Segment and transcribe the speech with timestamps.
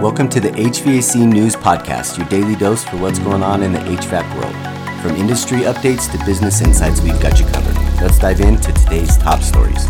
[0.00, 3.80] Welcome to the HVAC News Podcast, your daily dose for what's going on in the
[3.80, 5.02] HVAC world.
[5.02, 7.74] From industry updates to business insights, we've got you covered.
[8.00, 9.86] Let's dive into today's top stories.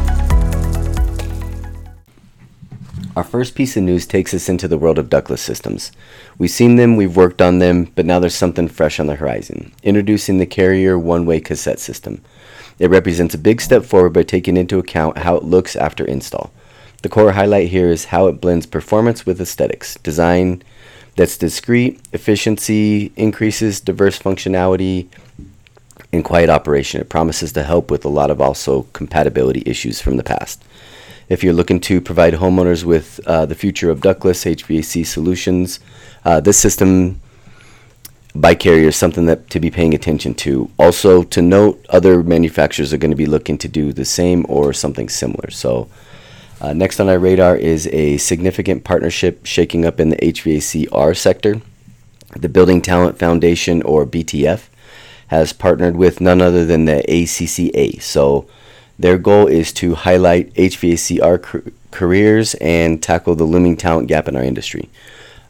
[3.14, 5.92] Our first piece of news takes us into the world of ductless systems.
[6.38, 9.72] We've seen them, we've worked on them, but now there's something fresh on the horizon.
[9.84, 12.20] Introducing the Carrier one way cassette system.
[12.80, 16.52] It represents a big step forward by taking into account how it looks after install.
[17.02, 19.96] The core highlight here is how it blends performance with aesthetics.
[19.96, 20.62] Design
[21.16, 25.08] that's discreet, efficiency increases, diverse functionality,
[26.12, 27.00] and quiet operation.
[27.00, 30.62] It promises to help with a lot of also compatibility issues from the past.
[31.28, 35.78] If you're looking to provide homeowners with uh, the future of ductless HVAC solutions,
[36.24, 37.20] uh, this system
[38.34, 40.70] by Carrier is something that to be paying attention to.
[40.78, 44.72] Also, to note, other manufacturers are going to be looking to do the same or
[44.72, 45.50] something similar.
[45.50, 45.88] So,
[46.60, 51.60] uh, next on our radar is a significant partnership shaking up in the HVACR sector.
[52.36, 54.68] The Building Talent Foundation, or BTF,
[55.28, 58.00] has partnered with none other than the ACCA.
[58.02, 58.46] So,
[58.98, 64.42] their goal is to highlight HVACR careers and tackle the looming talent gap in our
[64.42, 64.90] industry.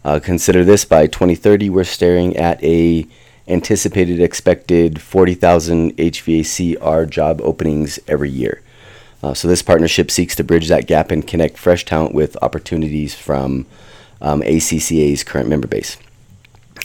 [0.05, 3.07] Uh, consider this by 2030, we're staring at a
[3.49, 8.63] anticipated expected 40,000 HVACR job openings every year.
[9.23, 13.15] Uh, so this partnership seeks to bridge that gap and connect fresh talent with opportunities
[13.15, 13.67] from
[14.21, 15.97] um, ACCA's current member base.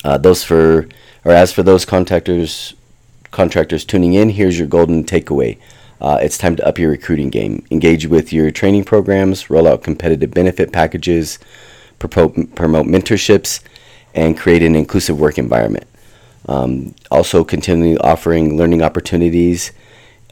[0.03, 0.87] Uh, those for
[1.23, 2.75] or as for those contractors
[3.31, 5.57] contractors tuning in, here's your golden takeaway.
[5.99, 7.65] Uh, it's time to up your recruiting game.
[7.71, 11.39] Engage with your training programs, roll out competitive benefit packages,
[11.99, 13.61] promote, promote mentorships,
[14.13, 15.87] and create an inclusive work environment.
[16.47, 19.71] Um, also, continually offering learning opportunities.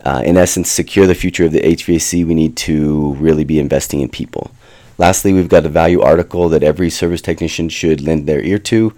[0.04, 4.02] Uh, in essence, secure the future of the HVAC, we need to really be investing
[4.02, 4.52] in people.
[4.98, 8.94] Lastly, we've got a value article that every service technician should lend their ear to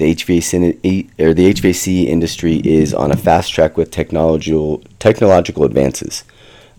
[0.00, 6.24] the HVAC or the HVAC industry is on a fast track with technological technological advances,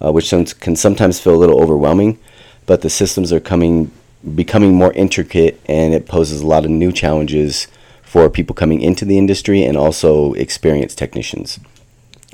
[0.04, 2.18] uh, which can sometimes feel a little overwhelming.
[2.66, 3.92] But the systems are coming
[4.36, 7.68] becoming more intricate, and it poses a lot of new challenges
[8.02, 11.60] for people coming into the industry and also experienced technicians.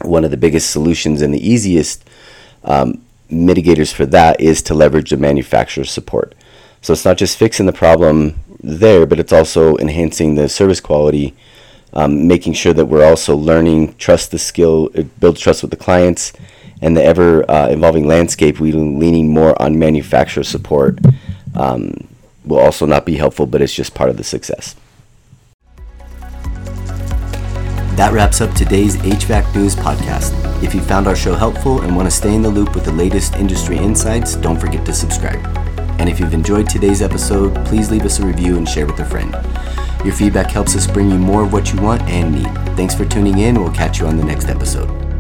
[0.02, 2.08] One of the biggest solutions and the easiest
[2.64, 6.36] um, mitigators for that is to leverage the manufacturer's support.
[6.82, 11.36] So it's not just fixing the problem there, but it's also enhancing the service quality,
[11.94, 15.78] um, making sure that we're also learning, trust the skill, uh, build trust with the
[15.78, 16.34] clients,
[16.82, 18.60] and the ever uh, evolving landscape.
[18.60, 21.00] We leaning more on manufacturer support
[21.56, 22.08] um,
[22.46, 24.76] will also not be helpful, but it's just part of the success.
[27.98, 30.32] That wraps up today's HVAC News podcast.
[30.62, 32.92] If you found our show helpful and want to stay in the loop with the
[32.92, 35.44] latest industry insights, don't forget to subscribe.
[36.00, 39.06] And if you've enjoyed today's episode, please leave us a review and share with a
[39.06, 39.36] friend.
[40.06, 42.54] Your feedback helps us bring you more of what you want and need.
[42.78, 43.60] Thanks for tuning in.
[43.60, 45.17] We'll catch you on the next episode.